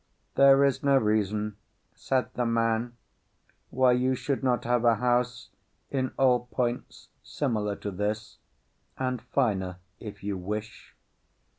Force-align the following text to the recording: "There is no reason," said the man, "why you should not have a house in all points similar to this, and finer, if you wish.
"There 0.33 0.63
is 0.65 0.81
no 0.81 0.97
reason," 0.97 1.57
said 1.93 2.33
the 2.33 2.43
man, 2.47 2.97
"why 3.69 3.91
you 3.91 4.15
should 4.15 4.41
not 4.43 4.63
have 4.63 4.83
a 4.83 4.95
house 4.95 5.51
in 5.91 6.11
all 6.17 6.47
points 6.47 7.09
similar 7.21 7.75
to 7.75 7.91
this, 7.91 8.39
and 8.97 9.21
finer, 9.21 9.77
if 9.99 10.23
you 10.23 10.39
wish. 10.39 10.95